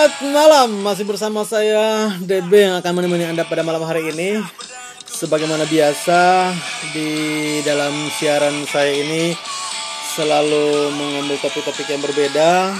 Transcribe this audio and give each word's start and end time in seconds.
Selamat 0.00 0.32
malam, 0.32 0.70
masih 0.80 1.04
bersama 1.04 1.44
saya 1.44 2.08
DB 2.24 2.64
yang 2.64 2.80
akan 2.80 2.88
menemani 2.96 3.36
Anda 3.36 3.44
pada 3.44 3.60
malam 3.60 3.84
hari 3.84 4.08
ini. 4.08 4.40
Sebagaimana 5.04 5.68
biasa 5.68 6.48
di 6.96 7.12
dalam 7.68 8.08
siaran 8.16 8.64
saya 8.64 8.96
ini 8.96 9.36
selalu 10.16 10.88
mengambil 10.96 11.36
topik-topik 11.44 11.84
yang 11.84 12.00
berbeda, 12.00 12.72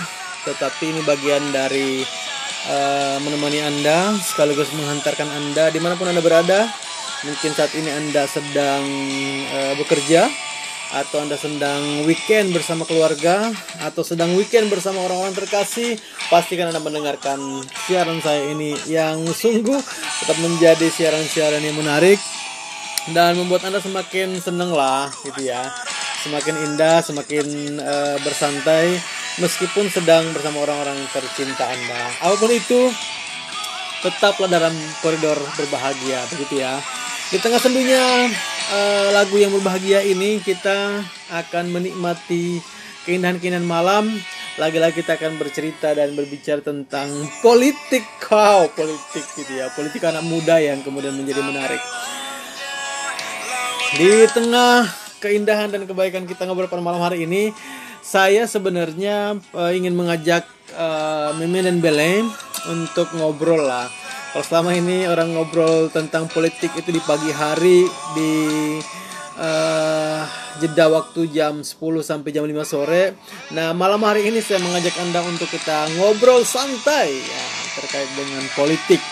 tetapi 0.49 0.97
ini 0.97 1.05
bagian 1.05 1.45
dari 1.53 2.01
eh, 2.73 3.17
menemani 3.21 3.69
Anda 3.69 4.17
sekaligus 4.17 4.73
menghantarkan 4.73 5.29
Anda 5.29 5.69
di 5.69 5.77
mana 5.77 6.01
pun 6.01 6.09
Anda 6.09 6.25
berada. 6.25 6.73
Mungkin 7.29 7.53
saat 7.53 7.77
ini 7.77 7.93
Anda 7.93 8.25
sedang 8.33 8.81
eh, 9.45 9.77
bekerja 9.77 10.25
atau 10.91 11.23
Anda 11.23 11.39
sedang 11.39 12.03
weekend 12.03 12.51
bersama 12.51 12.83
keluarga 12.83 13.55
atau 13.79 14.03
sedang 14.03 14.35
weekend 14.35 14.67
bersama 14.67 14.99
orang-orang 15.07 15.35
terkasih, 15.39 15.95
pastikan 16.27 16.75
Anda 16.75 16.83
mendengarkan 16.83 17.63
siaran 17.87 18.19
saya 18.19 18.51
ini 18.51 18.75
yang 18.91 19.23
sungguh 19.23 19.79
tetap 20.23 20.39
menjadi 20.43 20.91
siaran-siaran 20.91 21.63
yang 21.63 21.79
menarik 21.79 22.19
dan 23.15 23.39
membuat 23.39 23.71
Anda 23.71 23.79
semakin 23.79 24.43
senang 24.43 24.75
lah 24.75 25.09
gitu 25.23 25.47
ya. 25.47 25.71
Semakin 26.21 26.53
indah, 26.69 27.01
semakin 27.01 27.47
eh, 27.81 28.17
bersantai 28.21 29.01
meskipun 29.41 29.89
sedang 29.89 30.29
bersama 30.37 30.69
orang-orang 30.69 31.01
tercinta 31.15 31.65
Anda. 31.65 32.13
Apa 32.21 32.35
pun 32.37 32.53
itu, 32.53 32.93
tetaplah 34.05 34.51
dalam 34.51 34.75
koridor 35.01 35.39
berbahagia 35.57 36.21
begitu 36.35 36.61
ya. 36.61 36.77
Di 37.31 37.39
tengah 37.39 37.63
sendunya 37.63 38.27
eh, 38.75 39.09
lagu 39.15 39.39
yang 39.39 39.55
berbahagia 39.55 40.03
ini 40.03 40.43
kita 40.43 40.99
akan 41.31 41.71
menikmati 41.71 42.59
keindahan-keindahan 43.07 43.63
malam. 43.63 44.11
Lagi-lagi 44.59 44.99
kita 44.99 45.15
akan 45.15 45.39
bercerita 45.39 45.95
dan 45.95 46.19
berbicara 46.19 46.59
tentang 46.59 47.07
politik. 47.39 48.03
Wow, 48.27 48.75
politik 48.75 49.23
gitu 49.39 49.63
ya. 49.63 49.71
Politik 49.79 50.03
anak 50.03 50.27
muda 50.27 50.59
yang 50.59 50.83
kemudian 50.83 51.15
menjadi 51.15 51.39
menarik. 51.47 51.79
Di 53.95 54.27
tengah 54.35 54.91
keindahan 55.23 55.71
dan 55.71 55.87
kebaikan 55.87 56.27
kita 56.27 56.51
ngobrol 56.51 56.67
pada 56.67 56.83
malam 56.83 56.99
hari 56.99 57.31
ini, 57.31 57.55
saya 58.03 58.43
sebenarnya 58.51 59.39
eh, 59.55 59.73
ingin 59.79 59.95
mengajak 59.95 60.51
eh, 60.75 61.31
Mimin 61.39 61.63
dan 61.63 61.79
Belen 61.79 62.27
untuk 62.67 63.07
ngobrol 63.15 63.71
lah. 63.71 64.00
Kalau 64.31 64.47
selama 64.47 64.71
ini 64.79 65.11
orang 65.11 65.35
ngobrol 65.35 65.91
tentang 65.91 66.31
politik 66.31 66.71
itu 66.79 66.95
di 66.95 67.03
pagi 67.03 67.35
hari 67.35 67.83
di 68.15 68.33
eh, 69.35 70.21
jeda 70.63 70.87
waktu 70.87 71.27
jam 71.35 71.67
10 71.67 71.75
sampai 71.99 72.31
jam 72.31 72.47
5 72.47 72.63
sore. 72.63 73.19
Nah, 73.51 73.75
malam 73.75 73.99
hari 74.07 74.31
ini 74.31 74.39
saya 74.39 74.63
mengajak 74.63 74.95
Anda 75.03 75.27
untuk 75.27 75.51
kita 75.51 75.91
ngobrol 75.99 76.47
santai 76.47 77.11
ya, 77.11 77.45
terkait 77.75 78.07
dengan 78.15 78.47
politik. 78.55 79.03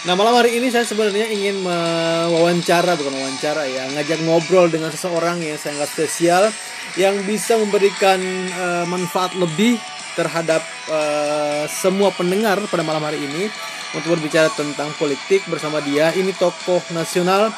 Nah 0.00 0.16
malam 0.16 0.32
hari 0.32 0.56
ini 0.56 0.72
saya 0.72 0.88
sebenarnya 0.88 1.28
ingin 1.28 1.60
mewawancara 1.60 2.96
bukan 2.96 3.20
wawancara 3.20 3.68
ya 3.68 3.84
ngajak 3.92 4.24
ngobrol 4.24 4.72
dengan 4.72 4.88
seseorang 4.88 5.44
yang 5.44 5.60
sangat 5.60 5.92
spesial 5.92 6.48
yang 6.96 7.20
bisa 7.28 7.60
memberikan 7.60 8.16
eh, 8.48 8.84
manfaat 8.88 9.36
lebih 9.36 9.76
terhadap 10.14 10.62
eh, 10.90 11.64
semua 11.70 12.10
pendengar 12.14 12.58
pada 12.70 12.82
malam 12.86 13.02
hari 13.02 13.20
ini 13.20 13.50
untuk 13.94 14.18
berbicara 14.18 14.50
tentang 14.54 14.90
politik 14.96 15.42
bersama 15.50 15.82
dia. 15.82 16.14
Ini 16.14 16.30
tokoh 16.38 16.82
nasional 16.94 17.50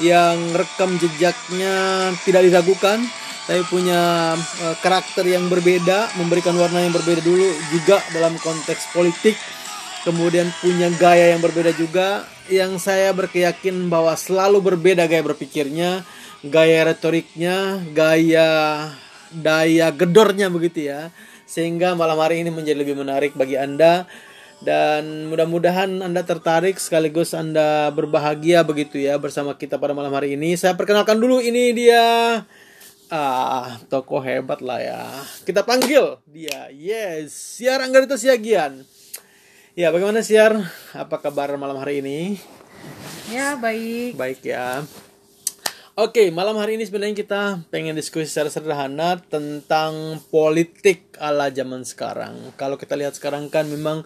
yang 0.00 0.36
rekam 0.52 1.00
jejaknya 1.00 2.12
tidak 2.28 2.44
diragukan 2.44 3.00
tapi 3.46 3.62
punya 3.70 4.34
eh, 4.36 4.76
karakter 4.82 5.22
yang 5.24 5.46
berbeda 5.46 6.18
memberikan 6.18 6.58
warna 6.58 6.82
yang 6.82 6.92
berbeda 6.92 7.22
dulu 7.22 7.46
juga 7.70 8.02
dalam 8.10 8.34
konteks 8.42 8.90
politik. 8.90 9.38
Kemudian 10.02 10.46
punya 10.62 10.86
gaya 10.98 11.34
yang 11.34 11.42
berbeda 11.42 11.74
juga. 11.74 12.26
Yang 12.46 12.78
saya 12.78 13.10
berkeyakin 13.10 13.90
bahwa 13.90 14.14
selalu 14.14 14.62
berbeda 14.62 15.10
gaya 15.10 15.18
berpikirnya 15.26 16.06
gaya 16.46 16.86
retoriknya 16.86 17.82
gaya 17.90 18.48
daya 19.34 19.90
gedornya 19.90 20.46
begitu 20.52 20.92
ya 20.92 21.10
sehingga 21.46 21.94
malam 21.94 22.18
hari 22.18 22.42
ini 22.42 22.50
menjadi 22.50 22.82
lebih 22.82 22.98
menarik 22.98 23.32
bagi 23.38 23.56
anda 23.56 24.04
dan 24.60 25.30
mudah-mudahan 25.30 26.04
anda 26.04 26.26
tertarik 26.26 26.76
sekaligus 26.76 27.32
anda 27.32 27.88
berbahagia 27.94 28.66
begitu 28.66 29.00
ya 29.00 29.16
bersama 29.16 29.54
kita 29.54 29.80
pada 29.80 29.94
malam 29.94 30.10
hari 30.12 30.34
ini 30.34 30.58
saya 30.58 30.74
perkenalkan 30.74 31.16
dulu 31.16 31.40
ini 31.40 31.72
dia 31.72 32.42
ah 33.08 33.78
tokoh 33.86 34.20
hebat 34.20 34.58
lah 34.58 34.82
ya 34.82 35.02
kita 35.46 35.62
panggil 35.62 36.18
dia 36.26 36.68
yes 36.74 37.30
Siar 37.56 37.78
Anggarita 37.78 38.18
Siagian 38.18 38.82
Ya, 39.76 39.92
bagaimana 39.92 40.24
Siar? 40.24 40.56
Apa 40.96 41.20
kabar 41.20 41.52
malam 41.60 41.76
hari 41.76 42.00
ini? 42.00 42.40
Ya, 43.28 43.60
baik. 43.60 44.16
Baik 44.16 44.40
ya. 44.40 44.88
Oke, 45.96 46.28
malam 46.28 46.60
hari 46.60 46.76
ini 46.76 46.84
sebenarnya 46.84 47.16
kita 47.16 47.42
pengen 47.72 47.96
diskusi 47.96 48.28
secara 48.28 48.52
sederhana 48.52 49.16
tentang 49.16 50.20
politik 50.28 51.16
ala 51.16 51.48
zaman 51.48 51.88
sekarang. 51.88 52.52
Kalau 52.60 52.76
kita 52.76 53.00
lihat 53.00 53.16
sekarang 53.16 53.48
kan 53.48 53.64
memang 53.64 54.04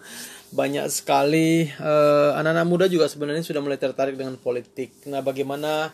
banyak 0.55 0.87
sekali 0.87 1.67
eh, 1.67 2.31
anak-anak 2.39 2.63
muda 2.63 2.85
juga 2.87 3.11
sebenarnya 3.11 3.43
sudah 3.43 3.59
mulai 3.59 3.75
tertarik 3.75 4.15
dengan 4.15 4.39
politik. 4.39 5.03
Nah, 5.03 5.19
bagaimana 5.19 5.91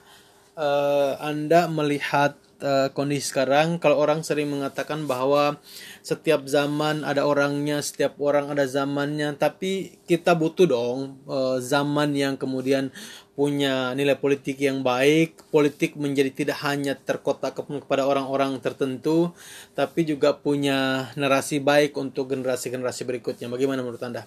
eh, 0.54 1.14
Anda 1.18 1.66
melihat 1.66 2.38
eh, 2.62 2.94
kondisi 2.94 3.34
sekarang? 3.34 3.82
Kalau 3.82 3.98
orang 3.98 4.22
sering 4.22 4.54
mengatakan 4.54 5.10
bahwa 5.10 5.58
setiap 6.06 6.46
zaman 6.46 7.10
ada 7.10 7.26
orangnya, 7.26 7.82
setiap 7.82 8.22
orang 8.22 8.54
ada 8.54 8.70
zamannya, 8.70 9.34
tapi 9.34 9.98
kita 10.06 10.38
butuh 10.38 10.70
dong 10.70 11.26
zaman 11.58 12.14
yang 12.14 12.38
kemudian 12.38 12.94
punya 13.38 13.94
nilai 13.94 14.18
politik 14.18 14.58
yang 14.58 14.82
baik. 14.82 15.54
Politik 15.54 15.94
menjadi 15.94 16.34
tidak 16.34 16.58
hanya 16.66 16.98
terkotak 16.98 17.54
kepada 17.54 18.10
orang-orang 18.10 18.58
tertentu, 18.58 19.30
tapi 19.78 20.10
juga 20.10 20.34
punya 20.34 21.14
narasi 21.14 21.62
baik 21.62 21.94
untuk 22.02 22.34
generasi-generasi 22.34 23.06
berikutnya. 23.06 23.46
Bagaimana 23.46 23.86
menurut 23.86 24.02
Anda? 24.02 24.26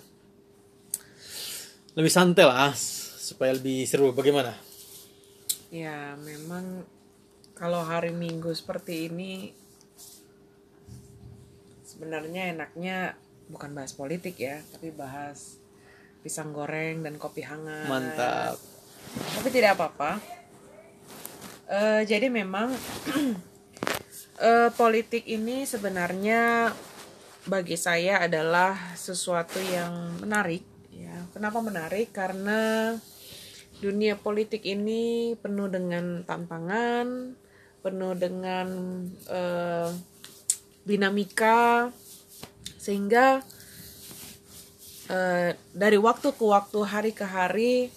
Lebih 1.98 2.12
santai 2.14 2.46
lah, 2.46 2.70
supaya 3.18 3.50
lebih 3.50 3.82
seru. 3.90 4.14
Bagaimana? 4.14 4.54
Ya, 5.74 6.14
memang 6.22 6.86
kalau 7.58 7.82
hari 7.82 8.14
Minggu 8.14 8.54
seperti 8.54 9.10
ini 9.10 9.50
sebenarnya 11.82 12.54
enaknya 12.54 13.18
bukan 13.50 13.74
bahas 13.74 13.90
politik 13.90 14.38
ya, 14.38 14.62
tapi 14.70 14.94
bahas 14.94 15.58
pisang 16.22 16.54
goreng 16.54 17.02
dan 17.02 17.18
kopi 17.18 17.42
hangat. 17.42 17.90
Mantap. 17.90 18.69
Tapi 19.38 19.48
tidak 19.52 19.78
apa-apa. 19.78 20.20
Eh, 21.70 22.02
jadi 22.02 22.26
memang 22.26 22.74
eh, 24.48 24.70
politik 24.74 25.22
ini 25.26 25.62
sebenarnya 25.62 26.74
bagi 27.46 27.78
saya 27.78 28.26
adalah 28.26 28.76
sesuatu 28.98 29.56
yang 29.62 30.20
menarik. 30.20 30.66
Ya, 30.92 31.24
kenapa 31.32 31.62
menarik? 31.64 32.12
Karena 32.12 32.92
dunia 33.80 34.18
politik 34.18 34.60
ini 34.68 35.32
penuh 35.40 35.72
dengan 35.72 36.20
tantangan, 36.26 37.32
penuh 37.80 38.12
dengan 38.18 38.68
eh, 39.30 39.88
dinamika, 40.84 41.88
sehingga 42.76 43.40
eh, 45.08 45.56
dari 45.72 45.98
waktu 46.02 46.28
ke 46.36 46.44
waktu, 46.44 46.78
hari 46.84 47.12
ke 47.16 47.24
hari, 47.24 47.88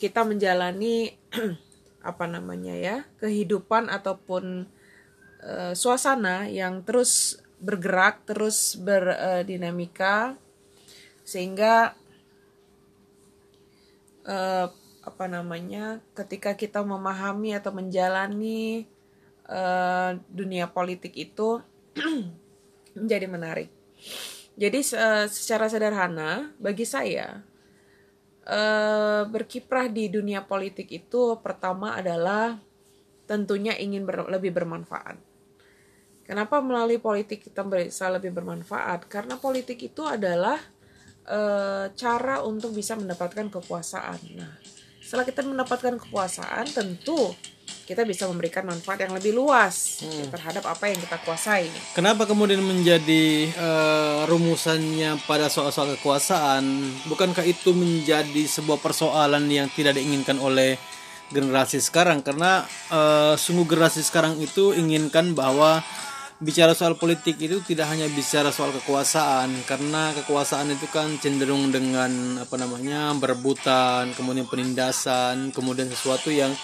kita 0.00 0.24
menjalani 0.24 1.12
apa 2.10 2.24
namanya 2.24 2.72
ya 2.72 2.96
kehidupan 3.20 3.92
ataupun 3.92 4.64
eh, 5.44 5.72
suasana 5.76 6.48
yang 6.48 6.80
terus 6.80 7.44
bergerak, 7.60 8.24
terus 8.24 8.80
berdinamika, 8.80 10.40
sehingga 11.28 11.92
eh, 14.24 14.66
apa 15.00 15.24
namanya 15.28 16.00
ketika 16.16 16.56
kita 16.56 16.80
memahami 16.80 17.52
atau 17.52 17.68
menjalani 17.76 18.88
eh, 19.44 20.10
dunia 20.32 20.72
politik 20.72 21.12
itu 21.20 21.60
menjadi 22.96 23.26
menarik. 23.28 23.68
Jadi 24.56 24.80
se- 24.80 25.28
secara 25.28 25.68
sederhana 25.68 26.52
bagi 26.56 26.88
saya 26.88 27.49
eh, 28.46 29.22
berkiprah 29.28 29.88
di 29.90 30.08
dunia 30.08 30.44
politik 30.44 30.88
itu 30.92 31.36
pertama 31.40 31.96
adalah 31.96 32.56
tentunya 33.28 33.76
ingin 33.78 34.04
ber- 34.04 34.28
lebih 34.28 34.50
bermanfaat. 34.54 35.16
Kenapa 36.26 36.62
melalui 36.62 37.02
politik 37.02 37.42
kita 37.42 37.66
bisa 37.66 38.06
lebih 38.06 38.30
bermanfaat? 38.30 39.10
Karena 39.10 39.34
politik 39.34 39.82
itu 39.82 40.06
adalah 40.06 40.58
eh, 41.26 41.86
cara 41.94 42.42
untuk 42.46 42.70
bisa 42.74 42.94
mendapatkan 42.94 43.50
kekuasaan. 43.50 44.20
Nah, 44.38 44.54
setelah 45.02 45.26
kita 45.26 45.42
mendapatkan 45.42 45.98
kekuasaan 45.98 46.70
tentu 46.70 47.34
kita 47.90 48.06
bisa 48.06 48.30
memberikan 48.30 48.62
manfaat 48.62 49.02
yang 49.02 49.18
lebih 49.18 49.34
luas 49.34 49.98
terhadap 50.30 50.62
apa 50.70 50.94
yang 50.94 50.98
kita 51.02 51.18
kuasai. 51.26 51.66
Kenapa 51.90 52.22
kemudian 52.22 52.62
menjadi 52.62 53.50
eh, 53.50 54.20
rumusannya 54.30 55.18
pada 55.26 55.50
soal-soal 55.50 55.98
kekuasaan? 55.98 56.62
Bukankah 57.10 57.42
itu 57.42 57.74
menjadi 57.74 58.46
sebuah 58.46 58.78
persoalan 58.78 59.50
yang 59.50 59.66
tidak 59.74 59.98
diinginkan 59.98 60.38
oleh 60.38 60.78
generasi 61.34 61.82
sekarang? 61.82 62.22
Karena 62.22 62.62
eh, 62.94 63.34
sungguh 63.34 63.66
generasi 63.66 64.06
sekarang 64.06 64.38
itu 64.38 64.70
inginkan 64.70 65.34
bahwa 65.34 65.82
bicara 66.38 66.72
soal 66.72 66.94
politik 66.94 67.42
itu 67.42 67.58
tidak 67.66 67.90
hanya 67.90 68.06
bicara 68.06 68.48
soal 68.54 68.72
kekuasaan, 68.72 69.66
karena 69.68 70.14
kekuasaan 70.16 70.72
itu 70.72 70.86
kan 70.88 71.20
cenderung 71.20 71.68
dengan 71.68 72.40
apa 72.40 72.56
namanya 72.56 73.12
berebutan, 73.18 74.14
kemudian 74.16 74.48
penindasan, 74.48 75.52
kemudian 75.52 75.92
sesuatu 75.92 76.32
yang 76.32 76.54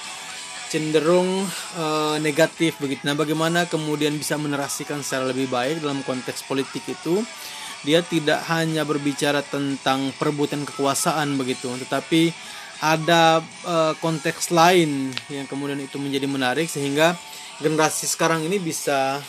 cenderung 0.69 1.47
eh, 1.79 2.17
negatif 2.21 2.79
begitu. 2.83 3.07
Nah, 3.07 3.15
bagaimana 3.15 3.67
kemudian 3.71 4.15
bisa 4.19 4.35
menerasikan 4.37 5.01
secara 5.01 5.31
lebih 5.31 5.47
baik 5.51 5.83
dalam 5.83 6.03
konteks 6.03 6.47
politik 6.47 6.83
itu? 6.87 7.23
Dia 7.87 8.03
tidak 8.03 8.43
hanya 8.51 8.83
berbicara 8.83 9.47
tentang 9.47 10.11
perebutan 10.19 10.67
kekuasaan 10.67 11.39
begitu, 11.39 11.71
tetapi 11.87 12.35
ada 12.81 13.41
eh, 13.65 13.95
konteks 14.01 14.53
lain 14.53 15.13
yang 15.33 15.49
kemudian 15.49 15.81
itu 15.81 15.97
menjadi 15.97 16.29
menarik 16.29 16.69
sehingga 16.69 17.17
generasi 17.61 18.05
sekarang 18.05 18.45
ini 18.45 18.61
bisa 18.61 19.21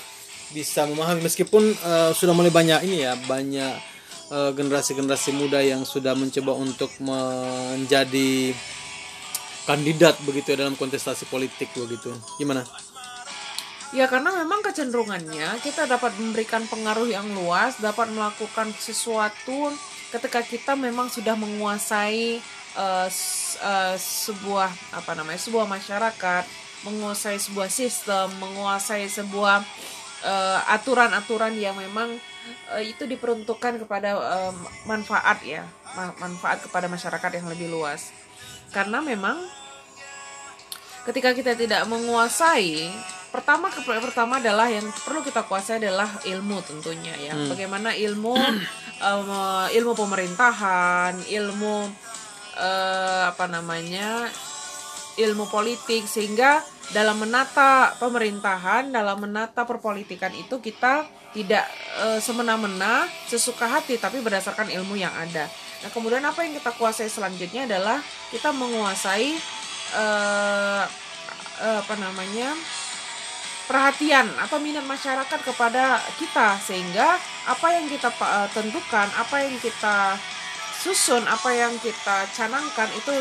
bisa 0.51 0.87
memahami 0.87 1.23
meskipun 1.23 1.63
eh, 1.71 2.11
sudah 2.11 2.33
mulai 2.35 2.51
banyak 2.51 2.87
ini 2.87 3.07
ya 3.07 3.15
banyak 3.15 3.73
eh, 4.31 4.51
generasi-generasi 4.51 5.31
muda 5.35 5.63
yang 5.63 5.87
sudah 5.87 6.11
mencoba 6.15 6.59
untuk 6.59 6.91
menjadi 6.99 8.51
kandidat 9.67 10.15
begitu 10.23 10.55
ya 10.55 10.63
dalam 10.63 10.79
kontestasi 10.79 11.27
politik 11.27 11.67
begitu. 11.75 12.15
Gimana? 12.39 12.63
Ya 13.91 14.07
karena 14.07 14.31
memang 14.35 14.63
kecenderungannya 14.63 15.59
kita 15.63 15.87
dapat 15.87 16.15
memberikan 16.19 16.63
pengaruh 16.67 17.07
yang 17.07 17.27
luas, 17.31 17.79
dapat 17.79 18.11
melakukan 18.11 18.71
sesuatu 18.75 19.71
ketika 20.11 20.39
kita 20.43 20.75
memang 20.75 21.11
sudah 21.11 21.35
menguasai 21.35 22.39
s- 23.07 23.55
eh, 23.59 23.95
sebuah 23.97 24.69
apa 24.91 25.11
namanya 25.15 25.39
sebuah 25.39 25.65
masyarakat, 25.67 26.43
menguasai 26.83 27.39
sebuah 27.39 27.69
sistem, 27.71 28.27
menguasai 28.37 29.07
sebuah 29.07 29.63
eh, 30.23 30.59
aturan-aturan 30.67 31.55
yang 31.55 31.75
memang 31.79 32.19
eh, 32.75 32.83
itu 32.91 33.07
diperuntukkan 33.07 33.87
kepada 33.87 34.19
eh, 34.19 34.53
manfaat 34.83 35.41
ya, 35.47 35.63
ma- 35.95 36.15
manfaat 36.19 36.63
kepada 36.67 36.91
masyarakat 36.91 37.39
yang 37.39 37.47
lebih 37.47 37.71
luas. 37.71 38.11
Karena 38.69 38.99
memang 38.99 39.37
ketika 41.03 41.31
kita 41.31 41.55
tidak 41.55 41.87
menguasai 41.87 42.91
pertama 43.27 43.67
ke- 43.67 43.83
pertama 43.83 44.39
adalah 44.39 44.67
yang 44.67 44.83
perlu 45.03 45.21
kita 45.21 45.43
kuasai 45.43 45.79
adalah 45.79 46.07
ilmu 46.23 46.57
tentunya 46.61 47.13
ya. 47.17 47.33
Bagaimana 47.47 47.93
ilmu 47.93 48.35
em, 49.07 49.29
ilmu 49.73 49.93
pemerintahan 49.93 51.13
ilmu 51.21 51.75
eh, 52.57 53.23
apa 53.25 53.45
namanya 53.45 54.27
ilmu 55.17 55.47
politik 55.47 56.05
sehingga 56.05 56.61
dalam 56.87 57.19
menata 57.19 57.91
pemerintahan 57.97 58.89
dalam 58.89 59.19
menata 59.19 59.67
perpolitikan 59.67 60.31
itu 60.31 60.59
kita 60.59 61.03
tidak 61.31 61.67
eh, 61.99 62.19
semena-mena 62.19 63.05
sesuka 63.27 63.67
hati 63.67 63.99
tapi 63.99 64.19
berdasarkan 64.19 64.71
ilmu 64.71 64.95
yang 64.95 65.11
ada 65.11 65.47
nah 65.83 65.89
kemudian 65.93 66.23
apa 66.25 66.41
yang 66.41 66.57
kita 66.57 66.71
kuasai 66.73 67.09
selanjutnya 67.09 67.69
adalah 67.69 68.01
kita 68.33 68.49
menguasai 68.49 69.37
eh, 69.93 70.83
eh, 71.61 71.77
apa 71.81 71.95
namanya 71.97 72.53
perhatian 73.67 74.31
atau 74.39 74.57
minat 74.63 74.87
masyarakat 74.87 75.39
kepada 75.43 75.99
kita. 76.15 76.55
Sehingga 76.63 77.19
apa 77.45 77.67
yang 77.75 77.85
kita 77.91 78.09
eh, 78.09 78.49
tentukan 78.55 79.07
apa 79.19 79.35
yang 79.43 79.55
kita 79.59 80.15
susun 80.77 81.25
apa 81.27 81.51
yang 81.51 81.73
kita 81.81 82.29
canangkan 82.37 82.87
itu 82.95 83.11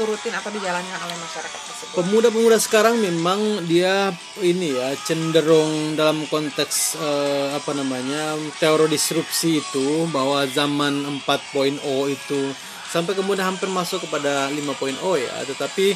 diturutin 0.00 0.32
atau 0.32 0.48
dijalankan 0.48 0.96
oleh 1.04 1.16
masyarakat 1.20 1.60
tersebut? 1.60 1.92
Pemuda-pemuda 1.92 2.56
sekarang 2.56 2.96
memang 3.04 3.68
dia 3.68 4.08
ini 4.40 4.72
ya 4.72 4.96
cenderung 5.04 5.92
dalam 5.92 6.24
konteks 6.32 6.96
eh, 6.96 7.48
apa 7.52 7.76
namanya 7.76 8.32
teori 8.56 8.88
disrupsi 8.88 9.60
itu 9.60 10.08
bahwa 10.08 10.48
zaman 10.48 11.20
4.0 11.28 11.84
itu 12.08 12.40
sampai 12.88 13.12
kemudian 13.12 13.44
hampir 13.44 13.68
masuk 13.68 14.08
kepada 14.08 14.48
5.0 14.48 14.96
ya. 15.20 15.36
Tetapi 15.44 15.86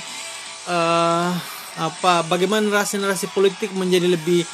eh, 0.69 1.31
apa 1.81 2.13
bagaimana 2.29 2.69
narasi-narasi 2.69 3.33
politik 3.33 3.73
menjadi 3.73 4.13
lebih 4.13 4.45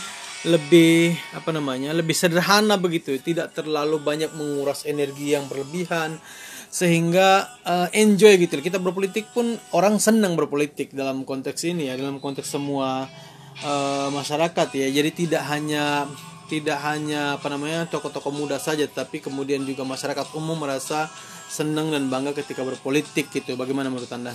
lebih 0.47 1.19
apa 1.35 1.51
namanya 1.51 1.91
lebih 1.91 2.15
sederhana 2.15 2.79
begitu. 2.79 3.19
Tidak 3.19 3.51
terlalu 3.51 3.99
banyak 3.99 4.31
menguras 4.39 4.87
energi 4.87 5.35
yang 5.35 5.51
berlebihan 5.51 6.23
sehingga 6.71 7.51
eh, 7.67 7.89
enjoy 7.99 8.39
gitu 8.39 8.63
kita 8.63 8.79
berpolitik 8.79 9.35
pun 9.35 9.59
orang 9.75 9.99
senang 9.99 10.39
berpolitik 10.39 10.95
dalam 10.95 11.27
konteks 11.27 11.67
ini 11.67 11.91
ya 11.91 11.99
dalam 11.99 12.23
konteks 12.23 12.47
semua 12.47 13.11
eh, 13.59 14.09
masyarakat 14.15 14.69
ya. 14.79 14.89
Jadi 14.89 15.11
tidak 15.27 15.43
hanya 15.51 16.07
tidak 16.47 16.79
hanya 16.83 17.39
apa 17.39 17.47
namanya 17.51 17.87
tokoh-tokoh 17.91 18.35
muda 18.35 18.59
saja 18.59 18.87
tapi 18.87 19.23
kemudian 19.23 19.63
juga 19.67 19.87
masyarakat 19.87 20.35
umum 20.35 20.59
merasa 20.59 21.11
senang 21.51 21.91
dan 21.91 22.07
bangga 22.07 22.39
ketika 22.39 22.63
berpolitik 22.63 23.35
gitu. 23.35 23.59
Bagaimana 23.59 23.91
menurut 23.91 24.11
anda? 24.15 24.35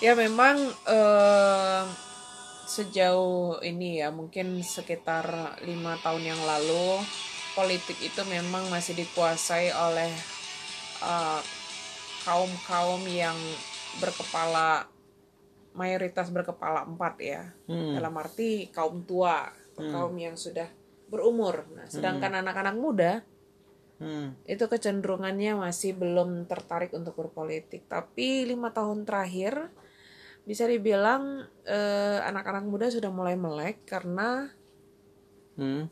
Ya 0.00 0.16
memang 0.16 0.56
eh, 0.88 1.82
sejauh 2.64 3.60
ini 3.60 4.00
ya 4.00 4.08
mungkin 4.08 4.64
sekitar 4.64 5.56
lima 5.64 6.00
tahun 6.00 6.24
yang 6.24 6.40
lalu 6.40 7.04
politik 7.56 7.96
itu 8.04 8.22
memang 8.28 8.68
masih 8.68 8.92
dikuasai 8.92 9.72
oleh 9.72 10.12
kaum 12.22 12.52
kaum 12.68 13.02
yang 13.08 13.36
berkepala 13.98 14.84
mayoritas 15.72 16.28
berkepala 16.28 16.84
empat 16.84 17.14
ya 17.20 17.42
dalam 17.66 18.12
arti 18.20 18.68
kaum 18.68 19.02
tua 19.08 19.48
atau 19.48 19.82
kaum 19.88 20.14
yang 20.20 20.36
sudah 20.36 20.68
berumur 21.08 21.64
nah 21.72 21.88
sedangkan 21.88 22.44
anak-anak 22.44 22.76
muda 22.76 23.12
hmm. 24.00 24.44
itu 24.44 24.64
kecenderungannya 24.68 25.56
masih 25.56 25.96
belum 25.96 26.44
tertarik 26.48 26.92
untuk 26.92 27.16
berpolitik. 27.16 27.88
Tapi 27.88 28.44
lima 28.44 28.72
tahun 28.72 29.08
terakhir 29.08 29.72
bisa 30.44 30.68
dibilang 30.68 31.48
eh, 31.64 32.18
anak-anak 32.22 32.64
muda 32.68 32.86
sudah 32.92 33.08
mulai 33.08 33.34
melek 33.34 33.82
karena 33.88 34.52
Hmm. 35.56 35.88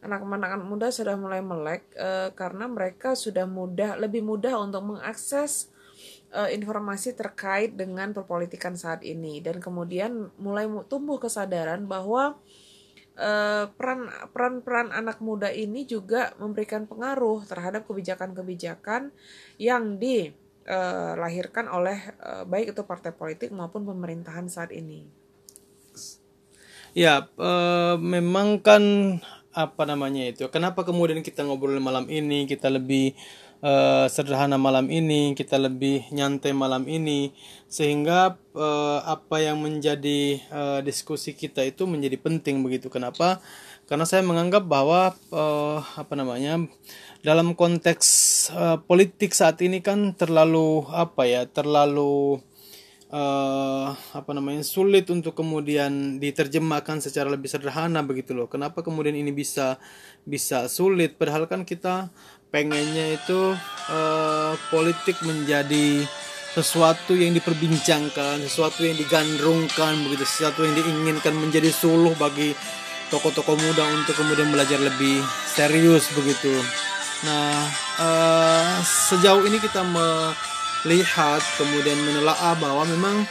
Anak-anak 0.00 0.64
muda 0.64 0.88
sudah 0.88 1.14
mulai 1.16 1.44
melek 1.44 1.84
eh, 1.92 2.32
karena 2.32 2.64
mereka 2.66 3.12
sudah 3.12 3.44
mudah 3.44 4.00
lebih 4.00 4.24
mudah 4.24 4.56
untuk 4.56 4.96
mengakses 4.96 5.68
eh, 6.32 6.56
informasi 6.56 7.12
terkait 7.12 7.76
dengan 7.76 8.16
perpolitikan 8.16 8.74
saat 8.80 9.04
ini 9.04 9.44
dan 9.44 9.60
kemudian 9.60 10.32
mulai 10.40 10.64
mu- 10.64 10.88
tumbuh 10.88 11.20
kesadaran 11.20 11.84
bahwa 11.84 12.40
eh, 13.20 13.68
peran 13.76 14.08
peran 14.32 14.64
peran 14.64 14.88
anak 14.88 15.20
muda 15.20 15.52
ini 15.52 15.84
juga 15.84 16.32
memberikan 16.40 16.88
pengaruh 16.88 17.44
terhadap 17.44 17.84
kebijakan-kebijakan 17.84 19.12
yang 19.60 20.00
dilahirkan 20.00 21.68
oleh 21.68 21.98
eh, 22.16 22.44
baik 22.48 22.72
itu 22.72 22.82
partai 22.88 23.12
politik 23.12 23.52
maupun 23.52 23.84
pemerintahan 23.84 24.48
saat 24.48 24.72
ini. 24.72 25.04
Ya, 26.90 27.28
eh, 27.38 27.94
memang 28.00 28.58
kan 28.64 28.82
apa 29.50 29.82
namanya 29.82 30.30
itu? 30.30 30.46
Kenapa 30.48 30.86
kemudian 30.86 31.22
kita 31.26 31.42
ngobrol 31.42 31.78
malam 31.82 32.06
ini, 32.06 32.46
kita 32.46 32.70
lebih 32.70 33.18
eh, 33.62 34.06
sederhana 34.06 34.56
malam 34.56 34.86
ini, 34.88 35.34
kita 35.34 35.58
lebih 35.58 36.06
nyantai 36.14 36.54
malam 36.54 36.86
ini, 36.86 37.34
sehingga 37.66 38.38
eh, 38.54 38.98
apa 39.04 39.36
yang 39.42 39.58
menjadi 39.58 40.38
eh, 40.38 40.80
diskusi 40.86 41.34
kita 41.34 41.66
itu 41.66 41.84
menjadi 41.84 42.16
penting 42.18 42.62
begitu. 42.62 42.86
Kenapa? 42.86 43.42
Karena 43.90 44.06
saya 44.06 44.22
menganggap 44.22 44.64
bahwa 44.66 45.14
eh, 45.34 45.78
apa 45.98 46.14
namanya? 46.14 46.66
dalam 47.20 47.52
konteks 47.52 48.08
eh, 48.48 48.78
politik 48.88 49.36
saat 49.36 49.60
ini 49.60 49.84
kan 49.84 50.16
terlalu 50.16 50.88
apa 50.88 51.28
ya? 51.28 51.42
terlalu 51.44 52.40
eh 53.10 53.90
apa 53.90 54.30
namanya 54.30 54.62
sulit 54.62 55.10
untuk 55.10 55.34
kemudian 55.34 56.22
diterjemahkan 56.22 57.02
secara 57.02 57.26
lebih 57.26 57.50
sederhana 57.50 58.06
begitu 58.06 58.38
loh. 58.38 58.46
Kenapa 58.46 58.86
kemudian 58.86 59.18
ini 59.18 59.34
bisa 59.34 59.82
bisa 60.22 60.70
sulit? 60.70 61.18
Padahal 61.18 61.50
kan 61.50 61.66
kita 61.66 62.14
pengennya 62.54 63.18
itu 63.18 63.54
eh, 63.90 64.54
politik 64.70 65.18
menjadi 65.26 66.06
sesuatu 66.54 67.14
yang 67.14 67.34
diperbincangkan, 67.34 68.42
sesuatu 68.46 68.82
yang 68.82 68.98
digandrungkan 68.98 70.02
begitu, 70.06 70.26
sesuatu 70.26 70.66
yang 70.66 70.74
diinginkan 70.78 71.34
menjadi 71.34 71.70
suluh 71.70 72.14
bagi 72.14 72.54
tokoh-tokoh 73.10 73.58
muda 73.58 73.86
untuk 73.90 74.14
kemudian 74.18 74.54
belajar 74.54 74.78
lebih 74.78 75.18
serius 75.50 76.10
begitu. 76.14 76.54
Nah, 77.26 77.66
eh, 77.98 78.74
sejauh 78.86 79.42
ini 79.50 79.58
kita 79.58 79.82
me- 79.82 80.59
lihat 80.88 81.42
kemudian 81.60 81.98
menelaah 82.00 82.56
bahwa 82.56 82.86
memang 82.88 83.26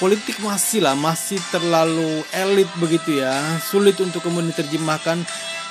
politik 0.00 0.40
masih 0.40 0.80
lah 0.80 0.96
masih 0.96 1.38
terlalu 1.52 2.24
elit 2.32 2.70
begitu 2.80 3.20
ya. 3.20 3.36
Sulit 3.60 4.00
untuk 4.00 4.24
kemudian 4.24 4.50
diterjemahkan 4.50 5.22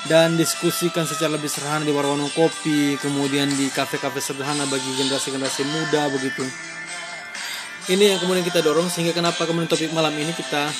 dan 0.08 0.38
diskusikan 0.38 1.04
secara 1.04 1.36
lebih 1.36 1.50
sederhana 1.50 1.84
di 1.84 1.92
warung-warung 1.92 2.32
kopi 2.32 2.96
kemudian 3.02 3.52
di 3.52 3.68
kafe-kafe 3.68 4.22
sederhana 4.22 4.64
bagi 4.70 4.88
generasi-generasi 4.96 5.62
muda 5.68 6.08
begitu. 6.08 6.46
Ini 7.90 8.14
yang 8.16 8.18
kemudian 8.22 8.46
kita 8.46 8.62
dorong 8.62 8.86
sehingga 8.86 9.10
kenapa 9.12 9.44
kemudian 9.44 9.68
topik 9.68 9.90
malam 9.90 10.14
ini 10.14 10.30
kita 10.30 10.70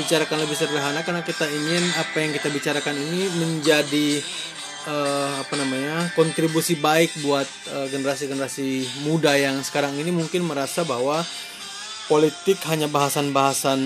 bicarakan 0.00 0.48
lebih 0.48 0.56
sederhana? 0.56 1.04
Karena 1.04 1.20
kita 1.20 1.44
ingin 1.44 1.84
apa 2.00 2.16
yang 2.24 2.32
kita 2.32 2.48
bicarakan 2.48 2.96
ini 2.96 3.28
menjadi 3.36 4.24
uh, 4.88 5.40
apa 5.40 5.54
namanya 5.56 6.12
kontribusi 6.16 6.76
baik 6.76 7.10
buat 7.24 7.48
uh, 7.72 7.86
generasi-generasi 7.88 9.04
muda 9.04 9.36
yang 9.36 9.60
sekarang 9.64 9.96
ini 9.96 10.12
mungkin 10.12 10.44
merasa 10.44 10.84
bahwa 10.84 11.24
politik 12.08 12.60
hanya 12.68 12.88
bahasan-bahasan 12.88 13.80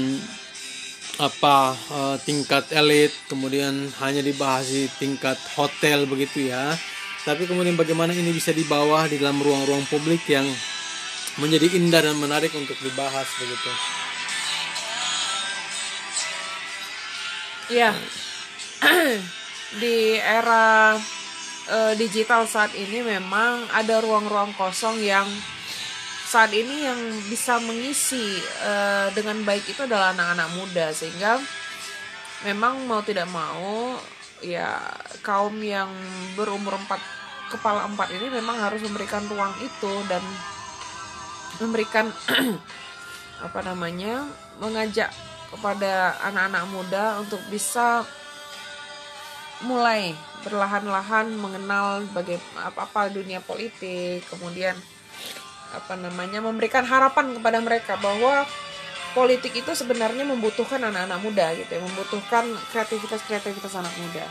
apa 1.18 1.74
uh, 1.90 2.16
tingkat 2.22 2.70
elit 2.70 3.10
kemudian 3.26 3.90
hanya 3.98 4.22
dibahas 4.22 4.70
di 4.70 4.86
tingkat 5.02 5.38
hotel 5.58 6.06
begitu 6.06 6.50
ya. 6.50 6.74
Tapi 7.26 7.44
kemudian 7.44 7.74
bagaimana 7.74 8.14
ini 8.14 8.30
bisa 8.30 8.54
dibawa 8.54 9.04
di 9.10 9.18
dalam 9.18 9.42
ruang-ruang 9.42 9.84
publik 9.90 10.24
yang 10.30 10.46
menjadi 11.36 11.76
indah 11.76 12.00
dan 12.06 12.16
menarik 12.16 12.54
untuk 12.54 12.78
dibahas 12.80 13.26
begitu. 13.36 13.72
Ya 17.68 17.92
di 19.76 20.16
era 20.16 20.96
uh, 21.68 21.92
digital 22.00 22.48
saat 22.48 22.72
ini 22.72 23.04
memang 23.04 23.68
ada 23.76 24.00
ruang-ruang 24.00 24.56
kosong 24.56 24.96
yang 25.04 25.28
saat 26.28 26.52
ini 26.52 26.84
yang 26.88 27.00
bisa 27.28 27.60
mengisi 27.60 28.40
uh, 28.64 29.12
dengan 29.12 29.44
baik 29.44 29.64
itu 29.68 29.84
adalah 29.84 30.16
anak-anak 30.16 30.48
muda. 30.56 30.87
Sehingga 30.92 31.37
memang 32.48 32.88
mau 32.88 33.04
tidak 33.04 33.28
mau 33.28 33.96
ya 34.40 34.80
kaum 35.20 35.56
yang 35.60 35.90
berumur 36.38 36.78
empat 36.78 37.00
kepala 37.48 37.88
empat 37.88 38.12
ini 38.12 38.28
memang 38.28 38.60
harus 38.60 38.84
memberikan 38.84 39.25
ruang 39.26 39.52
itu 39.64 39.92
dan 40.06 40.20
memberikan 41.58 42.12
apa 43.46 43.60
namanya 43.64 44.28
mengajak 44.60 45.10
kepada 45.48 46.20
anak-anak 46.28 46.64
muda 46.68 47.04
untuk 47.25 47.40
bisa 47.48 48.04
mulai 49.64 50.14
perlahan-lahan 50.46 51.34
mengenal 51.34 52.06
bagaimana 52.14 52.70
apa, 52.70 52.86
apa 52.86 53.00
dunia 53.10 53.42
politik 53.42 54.22
kemudian 54.30 54.78
apa 55.74 55.98
namanya 56.00 56.40
memberikan 56.40 56.86
harapan 56.86 57.36
kepada 57.36 57.58
mereka 57.60 58.00
bahwa 58.00 58.46
politik 59.12 59.52
itu 59.58 59.72
sebenarnya 59.74 60.24
membutuhkan 60.24 60.80
anak-anak 60.80 61.20
muda 61.20 61.46
gitu 61.56 61.70
ya, 61.76 61.80
membutuhkan 61.82 62.44
kreativitas-kreativitas 62.72 63.72
anak 63.76 63.92
muda. 63.98 64.24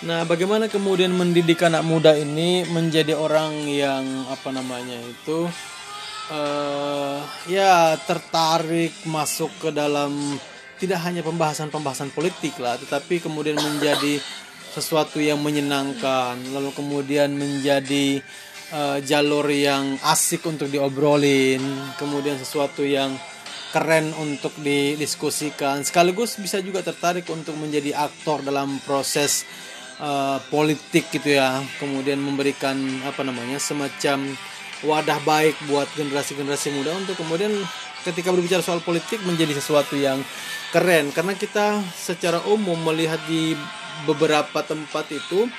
Nah, 0.00 0.24
bagaimana 0.24 0.64
kemudian 0.72 1.12
mendidik 1.12 1.60
anak 1.60 1.84
muda 1.84 2.16
ini 2.16 2.64
menjadi 2.72 3.12
orang 3.12 3.68
yang 3.68 4.04
apa 4.32 4.48
namanya 4.48 4.96
itu 4.96 5.44
uh, 6.32 7.20
ya 7.44 8.00
tertarik 8.08 8.96
masuk 9.04 9.52
ke 9.60 9.68
dalam 9.68 10.40
tidak 10.80 11.04
hanya 11.04 11.20
pembahasan-pembahasan 11.20 12.10
politik 12.16 12.56
lah, 12.56 12.80
tetapi 12.80 13.20
kemudian 13.20 13.60
menjadi 13.60 14.16
sesuatu 14.72 15.20
yang 15.20 15.36
menyenangkan, 15.44 16.40
lalu 16.56 16.72
kemudian 16.72 17.36
menjadi 17.36 18.24
uh, 18.72 18.98
jalur 19.04 19.44
yang 19.52 20.00
asik 20.08 20.40
untuk 20.48 20.72
diobrolin, 20.72 21.60
kemudian 22.00 22.40
sesuatu 22.40 22.80
yang 22.80 23.12
keren 23.70 24.10
untuk 24.18 24.56
didiskusikan, 24.58 25.84
sekaligus 25.84 26.40
bisa 26.40 26.58
juga 26.64 26.80
tertarik 26.80 27.28
untuk 27.30 27.54
menjadi 27.60 27.94
aktor 27.94 28.42
dalam 28.42 28.80
proses 28.82 29.44
uh, 30.00 30.40
politik 30.48 31.12
gitu 31.12 31.36
ya, 31.36 31.60
kemudian 31.76 32.18
memberikan 32.18 32.74
apa 33.04 33.20
namanya 33.20 33.60
semacam 33.60 34.32
wadah 34.80 35.20
baik 35.28 35.60
buat 35.68 35.86
generasi-generasi 35.92 36.72
muda 36.72 36.96
untuk 36.96 37.20
kemudian 37.20 37.52
ketika 38.00 38.32
berbicara 38.32 38.64
soal 38.64 38.80
politik 38.80 39.20
menjadi 39.28 39.52
sesuatu 39.60 39.92
yang 39.92 40.24
keren 40.70 41.10
karena 41.10 41.34
kita 41.34 41.82
secara 41.94 42.38
umum 42.46 42.78
melihat 42.78 43.18
di 43.26 43.58
beberapa 44.08 44.62
tempat 44.64 45.10
itu 45.12 45.50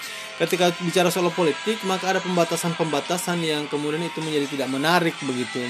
ketika 0.41 0.73
bicara 0.81 1.13
soal 1.13 1.29
politik 1.29 1.77
maka 1.85 2.17
ada 2.17 2.19
pembatasan-pembatasan 2.23 3.37
yang 3.45 3.69
kemudian 3.69 4.01
itu 4.01 4.23
menjadi 4.23 4.47
tidak 4.57 4.69
menarik 4.73 5.15
begitu. 5.21 5.61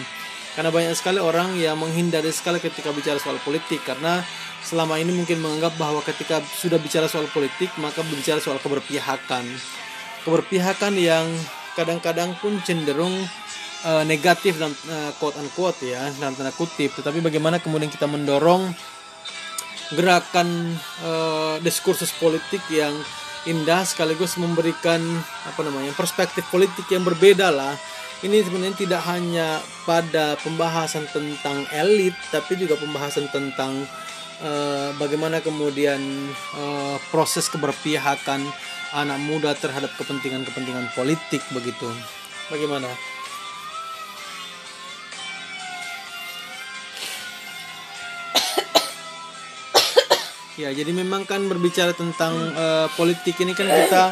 Karena 0.51 0.67
banyak 0.67 0.95
sekali 0.99 1.15
orang 1.15 1.55
yang 1.55 1.79
menghindari 1.79 2.27
sekali 2.31 2.59
ketika 2.59 2.91
bicara 2.91 3.15
soal 3.19 3.39
politik 3.39 3.83
karena 3.87 4.19
selama 4.59 4.99
ini 4.99 5.15
mungkin 5.15 5.39
menganggap 5.39 5.79
bahwa 5.79 6.03
ketika 6.03 6.43
sudah 6.43 6.75
bicara 6.75 7.07
soal 7.07 7.27
politik 7.31 7.71
maka 7.79 8.03
berbicara 8.03 8.43
soal 8.43 8.59
keberpihakan. 8.59 9.47
Keberpihakan 10.27 10.93
yang 10.99 11.25
kadang-kadang 11.79 12.35
pun 12.43 12.59
cenderung 12.67 13.15
uh, 13.87 14.03
negatif 14.03 14.59
dan 14.59 14.75
uh, 14.91 15.15
quote 15.23 15.39
unquote 15.39 15.87
ya 15.87 16.11
dalam 16.19 16.35
tanda 16.35 16.51
kutip. 16.51 16.99
Tetapi 16.99 17.23
bagaimana 17.23 17.63
kemudian 17.63 17.87
kita 17.87 18.11
mendorong 18.11 18.75
gerakan 19.95 20.75
uh, 21.03 21.55
diskursus 21.59 22.15
politik 22.15 22.63
yang 22.71 22.95
indah 23.49 23.81
sekaligus 23.81 24.37
memberikan 24.37 25.01
apa 25.49 25.61
namanya 25.65 25.91
perspektif 25.97 26.45
politik 26.53 26.85
yang 26.93 27.01
berbeda 27.01 27.49
lah. 27.49 27.73
Ini 28.21 28.37
sebenarnya 28.45 28.77
tidak 28.77 29.01
hanya 29.09 29.57
pada 29.81 30.37
pembahasan 30.45 31.09
tentang 31.09 31.65
elit 31.73 32.13
tapi 32.29 32.53
juga 32.53 32.77
pembahasan 32.77 33.25
tentang 33.33 33.81
uh, 34.45 34.93
bagaimana 35.01 35.41
kemudian 35.41 35.99
uh, 36.53 37.01
proses 37.09 37.49
keberpihakan 37.49 38.45
anak 38.93 39.19
muda 39.25 39.57
terhadap 39.57 39.89
kepentingan-kepentingan 39.97 40.93
politik 40.93 41.41
begitu. 41.49 41.89
Bagaimana 42.53 42.91
Ya, 50.59 50.67
jadi 50.75 50.91
memang 50.91 51.23
kan 51.23 51.47
berbicara 51.47 51.95
tentang 51.95 52.35
uh, 52.35 52.91
politik 52.99 53.39
ini 53.39 53.55
kan 53.55 53.71
kita 53.71 54.11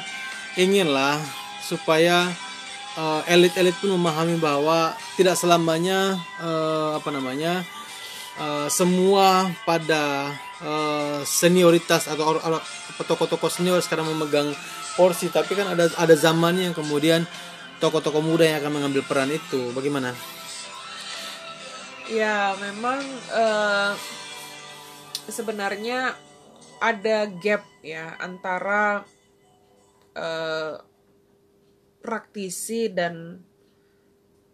inginlah 0.56 1.20
supaya 1.60 2.32
uh, 2.96 3.22
elit-elit 3.28 3.76
pun 3.78 3.92
memahami 3.92 4.40
bahwa 4.40 4.96
tidak 5.20 5.36
selamanya 5.36 6.16
uh, 6.40 6.96
apa 6.96 7.12
namanya 7.12 7.68
uh, 8.40 8.72
semua 8.72 9.52
pada 9.68 10.32
uh, 10.64 11.20
senioritas 11.28 12.08
atau 12.08 12.40
tokoh-tokoh 13.04 13.52
senior 13.52 13.84
sekarang 13.84 14.08
memegang 14.08 14.56
porsi, 14.96 15.28
tapi 15.28 15.60
kan 15.60 15.76
ada 15.76 15.92
ada 16.00 16.16
zamannya 16.16 16.72
yang 16.72 16.76
kemudian 16.76 17.28
tokoh-tokoh 17.84 18.24
muda 18.24 18.48
yang 18.48 18.64
akan 18.64 18.80
mengambil 18.80 19.04
peran 19.04 19.32
itu. 19.32 19.76
Bagaimana? 19.76 20.16
Ya, 22.08 22.56
memang 22.58 23.04
uh, 23.36 23.92
sebenarnya 25.30 26.18
ada 26.80 27.28
gap 27.28 27.64
ya 27.84 28.16
antara 28.20 29.04
uh, 30.16 30.76
praktisi 32.00 32.88
dan 32.88 33.44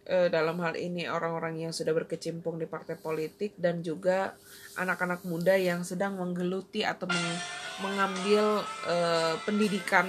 uh, 0.09 0.27
dalam 0.29 0.57
hal 0.61 0.73
ini 0.77 1.05
orang-orang 1.05 1.69
yang 1.69 1.73
sudah 1.73 1.93
berkecimpung 1.93 2.57
di 2.57 2.65
partai 2.65 2.97
politik 2.97 3.53
dan 3.57 3.85
juga 3.85 4.33
anak-anak 4.75 5.23
muda 5.25 5.53
yang 5.55 5.85
sedang 5.85 6.17
menggeluti 6.17 6.81
atau 6.81 7.05
meng 7.09 7.29
mengambil 7.75 8.63
uh, 8.87 9.35
pendidikan 9.43 10.07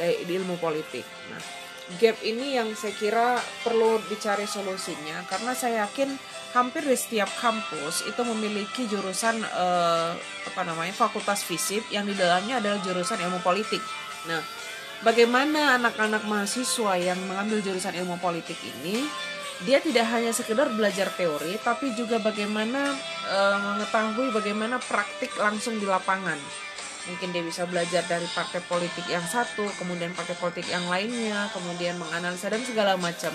dari 0.00 0.24
ilmu 0.24 0.56
politik. 0.56 1.04
Nah, 1.28 1.63
gap 2.00 2.16
ini 2.24 2.56
yang 2.56 2.72
saya 2.72 2.96
kira 2.96 3.36
perlu 3.60 4.00
dicari 4.08 4.48
solusinya 4.48 5.20
karena 5.28 5.52
saya 5.52 5.84
yakin 5.84 6.16
hampir 6.56 6.80
di 6.80 6.96
setiap 6.96 7.28
kampus 7.36 8.08
itu 8.08 8.22
memiliki 8.24 8.88
jurusan 8.88 9.44
uh, 9.44 10.16
apa 10.48 10.60
namanya 10.64 10.96
fakultas 10.96 11.44
fisip 11.44 11.84
yang 11.92 12.08
di 12.08 12.16
dalamnya 12.16 12.62
adalah 12.62 12.80
jurusan 12.80 13.20
ilmu 13.20 13.44
politik. 13.44 13.84
Nah, 14.24 14.40
bagaimana 15.04 15.76
anak-anak 15.76 16.24
mahasiswa 16.24 16.96
yang 16.96 17.20
mengambil 17.28 17.60
jurusan 17.60 17.92
ilmu 18.00 18.16
politik 18.16 18.56
ini 18.64 19.04
dia 19.62 19.78
tidak 19.78 20.08
hanya 20.10 20.32
sekedar 20.34 20.72
belajar 20.72 21.12
teori 21.14 21.60
tapi 21.60 21.92
juga 21.94 22.16
bagaimana 22.18 22.96
uh, 23.28 23.56
mengetahui 23.60 24.32
bagaimana 24.32 24.80
praktik 24.80 25.36
langsung 25.36 25.76
di 25.76 25.84
lapangan. 25.84 26.40
Mungkin 27.04 27.36
dia 27.36 27.44
bisa 27.44 27.68
belajar 27.68 28.00
dari 28.08 28.24
partai 28.32 28.64
politik 28.64 29.04
yang 29.12 29.24
satu, 29.28 29.68
kemudian 29.76 30.16
partai 30.16 30.36
politik 30.40 30.64
yang 30.72 30.88
lainnya, 30.88 31.52
kemudian 31.52 32.00
menganalisa 32.00 32.48
dan 32.48 32.64
segala 32.64 32.96
macam. 32.96 33.32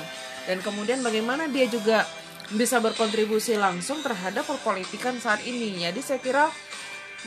Dan 0.49 0.57
kemudian 0.65 1.05
bagaimana 1.05 1.45
dia 1.45 1.69
juga 1.69 2.01
bisa 2.49 2.81
berkontribusi 2.81 3.53
langsung 3.61 4.01
terhadap 4.01 4.41
perpolitikan 4.49 5.21
saat 5.21 5.45
ini. 5.45 5.85
Jadi 5.85 6.01
saya 6.01 6.17
kira 6.17 6.49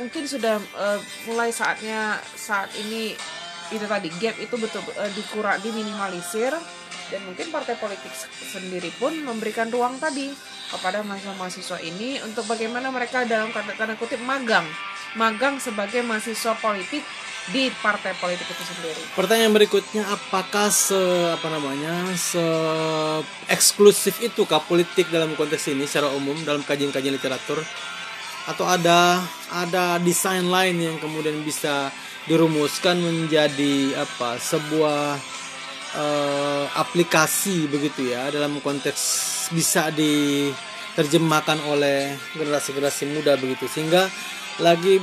mungkin 0.03 0.27
sudah 0.27 0.59
uh, 0.75 0.99
mulai 1.31 1.55
saatnya 1.55 2.19
saat 2.35 2.73
ini 2.81 3.15
itu 3.73 3.87
tadi 3.89 4.09
gap 4.21 4.37
itu 4.37 4.55
betul 4.61 4.85
uh, 4.99 5.11
dikurang 5.17 5.61
diminimalisir 5.65 6.53
dan 7.13 7.21
mungkin 7.29 7.53
partai 7.53 7.77
politik 7.77 8.13
sendiri 8.53 8.89
pun 8.97 9.13
memberikan 9.21 9.69
ruang 9.69 10.01
tadi 10.01 10.33
kepada 10.73 11.05
mahasiswa-mahasiswa 11.05 11.79
ini 11.85 12.21
untuk 12.25 12.49
bagaimana 12.49 12.89
mereka 12.89 13.29
dalam 13.29 13.53
kata-kata 13.53 13.97
kutip 14.01 14.21
magang 14.25 14.65
magang 15.19 15.61
sebagai 15.61 16.01
mahasiswa 16.05 16.57
politik 16.61 17.05
di 17.51 17.75
partai 17.83 18.15
politik 18.23 18.47
itu 18.47 18.63
sendiri. 18.63 19.03
Pertanyaan 19.19 19.51
berikutnya 19.51 20.07
apakah 20.15 20.71
se 20.71 20.99
apa 21.35 21.51
namanya 21.51 22.07
se 22.15 22.43
eksklusif 23.51 24.23
itu 24.23 24.47
kah 24.47 24.63
politik 24.63 25.11
dalam 25.11 25.35
konteks 25.35 25.75
ini 25.75 25.91
secara 25.91 26.15
umum 26.15 26.39
dalam 26.47 26.63
kajian-kajian 26.63 27.19
literatur 27.19 27.59
atau 28.47 28.67
ada 28.67 29.23
ada 29.51 29.99
desain 29.99 30.47
lain 30.47 30.79
yang 30.79 30.97
kemudian 31.03 31.43
bisa 31.43 31.91
dirumuskan 32.31 33.03
menjadi 33.03 33.99
apa 33.99 34.39
sebuah 34.39 35.19
uh, 35.99 36.65
aplikasi 36.79 37.67
begitu 37.67 38.15
ya 38.15 38.31
dalam 38.31 38.63
konteks 38.63 39.03
bisa 39.51 39.91
diterjemahkan 39.91 41.59
oleh 41.67 42.15
generasi-generasi 42.39 43.11
muda 43.11 43.35
begitu 43.35 43.67
sehingga 43.67 44.07
lagi 44.61 45.01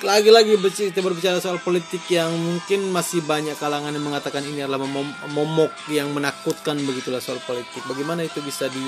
lagi-lagi 0.00 0.56
kita 0.56 1.04
berbicara 1.04 1.44
soal 1.44 1.60
politik 1.60 2.00
yang 2.08 2.32
mungkin 2.32 2.88
masih 2.88 3.20
banyak 3.20 3.52
kalangan 3.60 3.92
yang 3.92 4.04
mengatakan 4.04 4.40
ini 4.48 4.64
adalah 4.64 4.88
momok 5.28 5.72
yang 5.92 6.08
menakutkan 6.16 6.80
begitulah 6.80 7.20
soal 7.20 7.36
politik. 7.44 7.84
Bagaimana 7.84 8.24
itu 8.24 8.40
bisa 8.40 8.66
di 8.72 8.80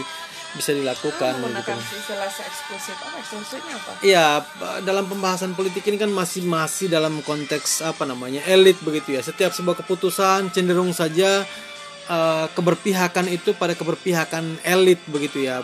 bisa 0.52 0.76
dilakukan 0.76 1.40
oh, 1.40 1.48
menggunakan 1.48 1.80
gitu. 1.80 1.96
istilah 1.96 2.28
eksklusif 2.28 2.96
apa 3.00 3.16
eksklusifnya 3.24 3.74
apa? 3.80 3.92
Iya, 4.04 4.26
dalam 4.84 5.08
pembahasan 5.08 5.56
politik 5.56 5.80
ini 5.88 5.96
kan 5.96 6.12
masih 6.12 6.44
masih 6.44 6.92
dalam 6.92 7.24
konteks 7.24 7.80
apa 7.80 8.04
namanya 8.04 8.44
elit 8.44 8.76
begitu 8.84 9.16
ya. 9.16 9.24
Setiap 9.24 9.56
sebuah 9.56 9.80
keputusan 9.80 10.52
cenderung 10.52 10.92
saja 10.92 11.44
uh, 12.08 12.46
keberpihakan 12.56 13.30
itu 13.30 13.54
pada 13.54 13.76
keberpihakan 13.76 14.58
elit 14.66 14.98
begitu 15.06 15.46
ya. 15.46 15.62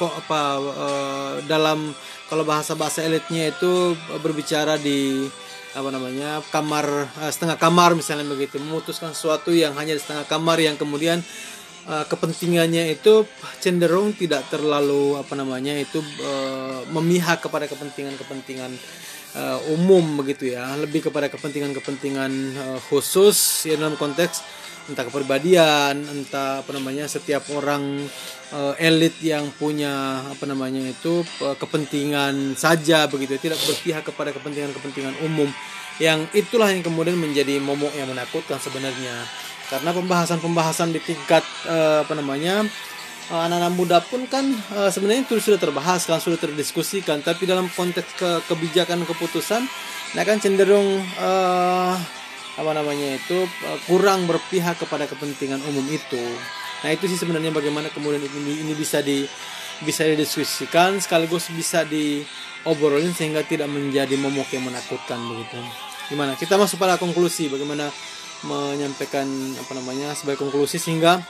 Kok 0.00 0.12
apa 0.26 0.40
uh, 0.58 1.34
dalam 1.46 1.92
kalau 2.26 2.42
bahasa 2.42 2.74
bahasa 2.74 3.04
elitnya 3.04 3.52
itu 3.52 3.94
berbicara 4.22 4.80
di 4.80 5.28
apa 5.76 5.88
namanya 5.92 6.40
kamar 6.50 7.12
uh, 7.20 7.30
setengah 7.30 7.60
kamar 7.60 7.94
misalnya 7.94 8.26
begitu 8.26 8.58
memutuskan 8.58 9.12
sesuatu 9.12 9.52
yang 9.54 9.76
hanya 9.76 9.94
di 9.94 10.00
setengah 10.02 10.26
kamar 10.26 10.58
yang 10.58 10.74
kemudian 10.80 11.22
kepentingannya 11.88 12.92
itu 12.92 13.24
cenderung 13.64 14.12
tidak 14.12 14.44
terlalu 14.52 15.16
apa 15.16 15.32
namanya 15.32 15.72
itu 15.72 16.04
memihak 16.92 17.40
kepada 17.40 17.64
kepentingan-kepentingan 17.64 18.76
umum 19.72 20.20
begitu 20.20 20.52
ya 20.52 20.68
lebih 20.76 21.08
kepada 21.08 21.32
kepentingan-kepentingan 21.32 22.32
khusus 22.92 23.64
ya 23.64 23.80
dalam 23.80 23.96
konteks 23.96 24.44
entah 24.88 25.04
kepribadian 25.04 26.00
entah 26.00 26.64
apa 26.64 26.70
namanya 26.72 27.04
setiap 27.04 27.44
orang 27.52 28.08
uh, 28.52 28.74
elit 28.80 29.14
yang 29.20 29.52
punya 29.52 30.24
apa 30.24 30.48
namanya 30.48 30.80
itu 30.80 31.20
uh, 31.44 31.56
kepentingan 31.60 32.56
saja 32.56 33.04
begitu 33.04 33.36
tidak 33.36 33.60
berpihak 33.68 34.02
kepada 34.08 34.32
kepentingan-kepentingan 34.32 35.20
umum. 35.28 35.48
Yang 35.98 36.30
itulah 36.32 36.70
yang 36.70 36.80
kemudian 36.80 37.18
menjadi 37.18 37.58
momok 37.58 37.90
yang 37.98 38.08
menakutkan 38.08 38.56
sebenarnya. 38.62 39.26
Karena 39.68 39.92
pembahasan-pembahasan 39.92 40.94
di 40.94 41.00
tingkat 41.02 41.44
uh, 41.68 42.06
apa 42.06 42.14
namanya 42.16 42.64
anak-anak 43.28 43.72
muda 43.76 44.00
pun 44.00 44.24
kan 44.24 44.48
sebenarnya 44.88 45.28
itu 45.28 45.36
sudah 45.36 45.60
terbahas 45.60 46.08
kan 46.08 46.16
sudah 46.16 46.40
terdiskusikan. 46.40 47.20
Tapi 47.20 47.44
dalam 47.44 47.68
konteks 47.68 48.16
ke 48.16 48.30
kebijakan 48.48 49.04
keputusan 49.04 49.68
nah 50.16 50.24
kan 50.24 50.40
cenderung 50.40 51.04
uh, 51.20 51.92
apa 52.58 52.70
namanya 52.74 53.14
itu 53.14 53.46
uh, 53.46 53.78
kurang 53.86 54.26
berpihak 54.26 54.82
kepada 54.82 55.06
kepentingan 55.06 55.62
umum 55.62 55.86
itu. 55.86 56.20
Nah 56.82 56.90
itu 56.90 57.06
sih 57.06 57.14
sebenarnya 57.14 57.54
bagaimana 57.54 57.86
kemudian 57.94 58.22
ini 58.22 58.66
ini 58.66 58.72
bisa 58.74 58.98
di 58.98 59.22
bisa 59.86 60.02
didiskusikan 60.02 60.98
sekaligus 60.98 61.54
bisa 61.54 61.86
diobrolin 61.86 63.14
sehingga 63.14 63.46
tidak 63.46 63.70
menjadi 63.70 64.18
momok 64.18 64.50
yang 64.50 64.66
menakutkan 64.66 65.22
begitu. 65.30 65.58
Gimana? 66.10 66.34
Kita 66.34 66.58
masuk 66.58 66.82
pada 66.82 66.98
konklusi 66.98 67.46
bagaimana 67.46 67.86
menyampaikan 68.42 69.26
apa 69.58 69.72
namanya 69.78 70.14
sebagai 70.18 70.42
konklusi 70.46 70.78
sehingga 70.82 71.22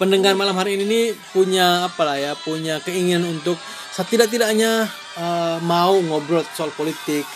pendengar 0.00 0.32
malam 0.32 0.56
hari 0.56 0.80
ini 0.80 1.12
punya 1.32 1.84
apa 1.84 2.02
lah 2.08 2.16
ya 2.16 2.32
punya 2.40 2.80
keinginan 2.80 3.28
untuk 3.28 3.60
setidak-tidaknya 3.92 4.88
uh, 5.20 5.60
mau 5.60 6.00
ngobrol 6.00 6.40
soal 6.56 6.72
politik 6.72 7.28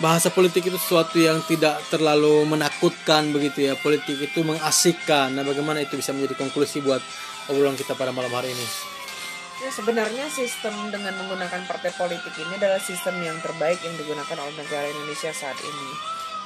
bahasa 0.00 0.32
politik 0.32 0.66
itu 0.66 0.80
sesuatu 0.80 1.20
yang 1.20 1.44
tidak 1.44 1.78
terlalu 1.92 2.48
menakutkan 2.48 3.30
begitu 3.30 3.68
ya. 3.70 3.76
Politik 3.76 4.16
itu 4.16 4.40
mengasikkan 4.40 5.36
nah 5.36 5.44
bagaimana 5.44 5.84
itu 5.84 6.00
bisa 6.00 6.16
menjadi 6.16 6.40
konklusi 6.40 6.80
buat 6.80 7.04
obrolan 7.52 7.76
kita 7.76 7.92
pada 7.94 8.10
malam 8.10 8.32
hari 8.32 8.50
ini? 8.50 8.66
Ya, 9.60 9.68
sebenarnya 9.68 10.24
sistem 10.32 10.72
dengan 10.88 11.12
menggunakan 11.20 11.68
partai 11.68 11.92
politik 11.92 12.32
ini 12.40 12.56
adalah 12.56 12.80
sistem 12.80 13.20
yang 13.20 13.36
terbaik 13.44 13.76
yang 13.84 13.92
digunakan 13.92 14.40
oleh 14.40 14.56
negara 14.56 14.88
Indonesia 14.88 15.36
saat 15.36 15.60
ini. 15.60 15.88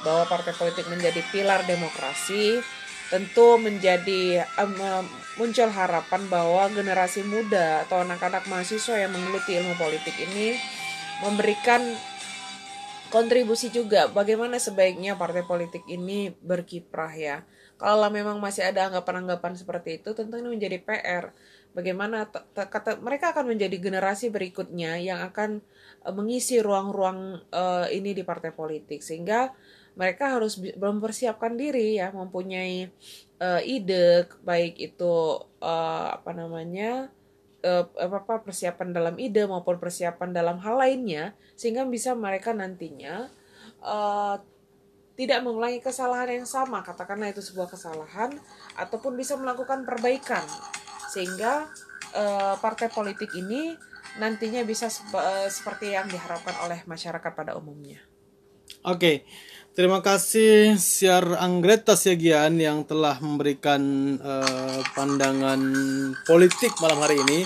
Bahwa 0.03 0.27
partai 0.27 0.51
politik 0.51 0.91
menjadi 0.91 1.23
pilar 1.31 1.63
demokrasi 1.63 2.59
tentu 3.07 3.55
menjadi 3.61 4.43
um, 4.59 5.05
muncul 5.39 5.69
harapan 5.71 6.27
bahwa 6.27 6.67
generasi 6.73 7.23
muda 7.23 7.85
atau 7.87 8.01
anak-anak 8.03 8.49
mahasiswa 8.51 8.97
yang 8.97 9.13
menggeluti 9.13 9.61
ilmu 9.61 9.77
politik 9.79 10.17
ini 10.19 10.57
memberikan 11.23 11.85
kontribusi 13.15 13.71
juga 13.71 14.11
bagaimana 14.11 14.59
sebaiknya 14.59 15.15
partai 15.15 15.47
politik 15.47 15.87
ini 15.87 16.35
berkiprah 16.43 17.15
ya. 17.15 17.37
Kalau 17.79 18.11
memang 18.11 18.43
masih 18.43 18.67
ada 18.67 18.91
anggapan-anggapan 18.91 19.55
seperti 19.55 20.03
itu 20.03 20.11
tentu 20.11 20.35
ini 20.35 20.51
menjadi 20.51 20.83
PR. 20.83 21.31
Bagaimana 21.71 22.27
kata 22.55 22.99
mereka 22.99 23.31
akan 23.31 23.55
menjadi 23.55 23.79
generasi 23.79 24.27
berikutnya 24.31 24.99
yang 24.99 25.23
akan 25.31 25.63
uh, 26.03 26.11
mengisi 26.11 26.59
ruang-ruang 26.59 27.39
uh, 27.55 27.87
ini 27.87 28.11
di 28.11 28.27
partai 28.27 28.51
politik 28.51 28.99
sehingga 28.99 29.55
mereka 29.95 30.35
harus 30.35 30.59
mempersiapkan 30.59 31.55
diri 31.55 31.95
ya 31.95 32.11
mempunyai 32.11 32.91
uh, 33.39 33.63
ide 33.63 34.27
baik 34.43 34.75
itu 34.75 35.39
uh, 35.63 36.07
apa 36.19 36.31
namanya 36.35 37.11
uh, 37.65 37.85
apa 37.97 38.45
persiapan 38.45 38.93
dalam 38.93 39.15
ide 39.17 39.49
maupun 39.49 39.81
persiapan 39.81 40.29
dalam 40.31 40.61
hal 40.61 40.77
lainnya 40.77 41.33
sehingga 41.57 41.83
bisa 41.89 42.13
mereka 42.13 42.53
nantinya 42.53 43.27
uh, 43.81 44.37
tidak 45.15 45.41
mengulangi 45.41 45.81
kesalahan 45.81 46.43
yang 46.43 46.47
sama 46.47 46.85
katakanlah 46.85 47.33
itu 47.33 47.41
sebuah 47.41 47.71
kesalahan 47.73 48.37
ataupun 48.77 49.17
bisa 49.17 49.33
melakukan 49.35 49.81
perbaikan 49.87 50.45
sehingga 51.09 51.65
uh, 52.13 52.55
partai 52.61 52.91
politik 52.93 53.33
ini 53.33 53.73
nantinya 54.21 54.63
bisa 54.63 54.87
uh, 55.15 55.47
seperti 55.51 55.91
yang 55.91 56.07
diharapkan 56.07 56.55
oleh 56.63 56.79
masyarakat 56.87 57.31
pada 57.35 57.55
umumnya. 57.59 57.99
Oke. 58.85 58.99
Okay. 58.99 59.15
Terima 59.75 59.99
kasih 59.99 60.79
Siar 60.79 61.35
Anggreta 61.35 61.99
Siagian 61.99 62.55
yang 62.63 62.87
telah 62.87 63.19
memberikan 63.19 64.15
uh, 64.23 64.79
pandangan 64.95 65.59
politik 66.23 66.71
malam 66.79 67.03
hari 67.03 67.19
ini. 67.19 67.43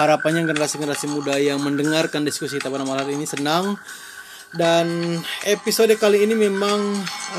Harapannya 0.00 0.48
generasi-generasi 0.48 1.04
muda 1.12 1.36
yang 1.36 1.60
mendengarkan 1.60 2.24
diskusi 2.24 2.56
kita 2.56 2.72
pada 2.72 2.80
malam 2.88 3.04
hari 3.04 3.20
ini 3.20 3.28
senang. 3.28 3.76
Dan 4.56 5.20
episode 5.44 5.92
kali 6.00 6.24
ini 6.24 6.32
memang 6.48 6.80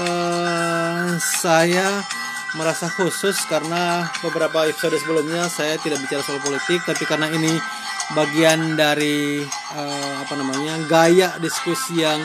uh, 0.06 1.18
saya 1.18 2.06
merasa 2.54 2.94
khusus 2.94 3.42
karena 3.50 4.06
beberapa 4.22 4.70
episode 4.70 5.02
sebelumnya 5.02 5.50
saya 5.50 5.82
tidak 5.82 5.98
bicara 6.06 6.22
soal 6.22 6.38
politik, 6.46 6.86
tapi 6.86 7.10
karena 7.10 7.26
ini 7.34 7.58
bagian 8.14 8.78
dari 8.78 9.42
uh, 9.74 10.14
apa 10.22 10.34
namanya 10.38 10.78
gaya 10.86 11.34
diskusi 11.42 12.06
yang 12.06 12.22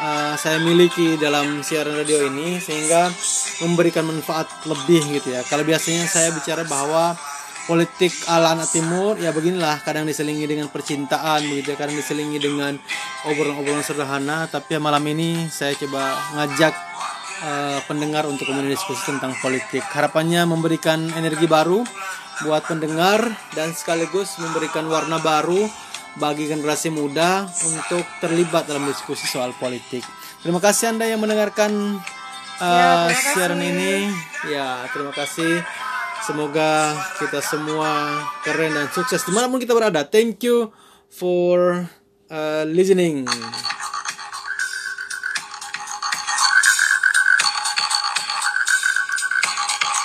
uh, 0.00 0.34
saya 0.34 0.58
miliki 0.62 1.18
dalam 1.20 1.62
siaran 1.62 1.94
radio 1.94 2.26
ini 2.26 2.58
sehingga 2.58 3.10
memberikan 3.62 4.06
manfaat 4.08 4.50
lebih 4.66 5.20
gitu 5.20 5.34
ya. 5.34 5.42
Kalau 5.46 5.62
biasanya 5.62 6.08
saya 6.10 6.32
bicara 6.34 6.66
bahwa 6.66 7.14
politik 7.64 8.12
ala 8.28 8.52
anak 8.52 8.68
timur 8.68 9.16
ya 9.16 9.32
beginilah 9.32 9.80
kadang 9.80 10.04
diselingi 10.04 10.44
dengan 10.44 10.68
percintaan 10.68 11.40
begitu 11.48 11.72
ya, 11.72 11.76
kadang 11.80 11.96
diselingi 11.96 12.36
dengan 12.36 12.76
obrolan-obrolan 13.24 13.80
sederhana 13.80 14.44
tapi 14.52 14.76
malam 14.76 15.00
ini 15.08 15.48
saya 15.48 15.72
coba 15.72 16.12
ngajak 16.36 16.74
uh, 17.40 17.80
pendengar 17.88 18.28
untuk 18.28 18.52
kemudian 18.52 18.68
diskusi 18.68 19.08
tentang 19.08 19.32
politik 19.40 19.80
harapannya 19.80 20.44
memberikan 20.44 21.08
energi 21.16 21.48
baru 21.48 21.80
buat 22.44 22.68
pendengar 22.68 23.24
dan 23.56 23.72
sekaligus 23.72 24.36
memberikan 24.36 24.84
warna 24.84 25.16
baru 25.22 25.64
bagi 26.14 26.46
generasi 26.46 26.94
muda 26.94 27.46
untuk 27.66 28.06
terlibat 28.22 28.70
dalam 28.70 28.86
diskusi 28.86 29.26
soal 29.26 29.50
politik. 29.58 30.02
Terima 30.44 30.62
kasih 30.62 30.94
Anda 30.94 31.08
yang 31.10 31.24
mendengarkan 31.24 31.98
uh, 32.60 33.08
ya, 33.10 33.16
siaran 33.34 33.62
ini. 33.62 34.12
Ya, 34.46 34.86
terima 34.92 35.10
kasih. 35.10 35.64
Semoga 36.24 36.96
kita 37.20 37.44
semua 37.44 38.20
keren 38.40 38.72
dan 38.72 38.88
sukses 38.88 39.20
di 39.26 39.32
mana 39.34 39.50
pun 39.50 39.60
kita 39.60 39.76
berada. 39.76 40.08
Thank 40.08 40.40
you 40.46 40.72
for 41.12 41.84
uh, 42.32 42.64
listening. 42.64 43.28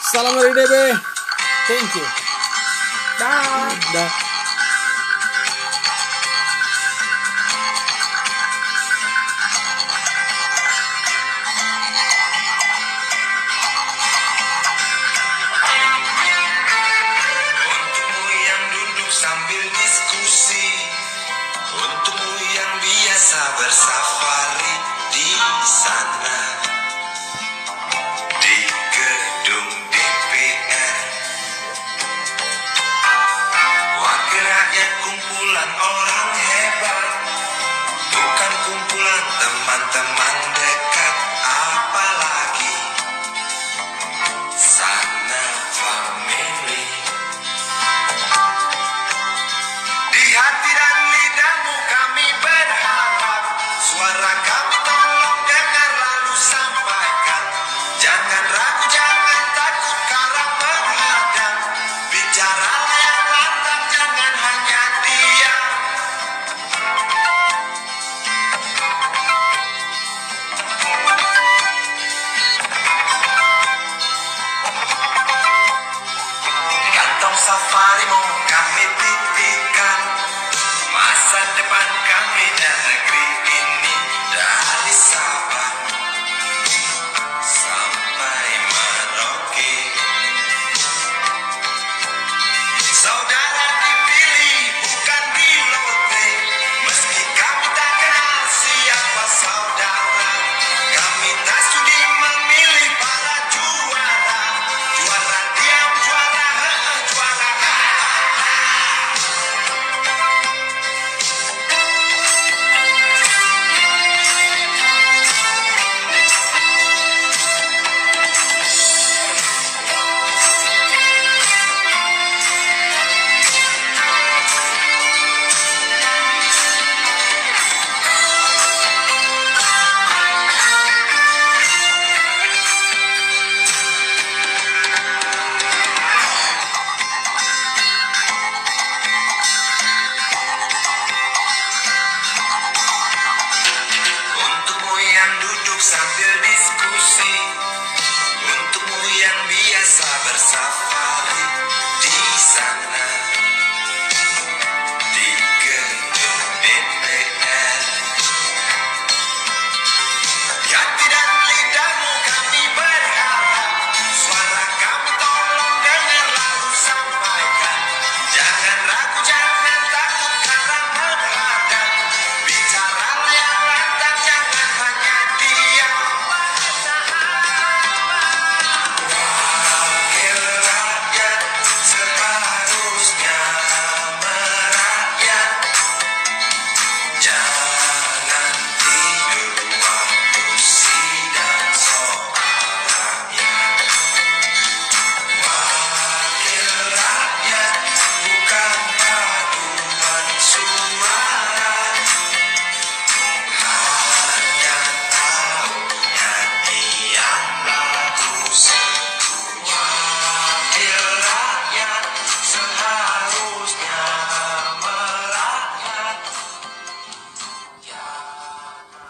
Salam 0.10 0.34
dari 0.36 0.52
DB. 0.58 0.74
Thank 1.70 1.92
you. 1.96 2.06
Dah. 3.22 3.70
Dah. 3.94 4.29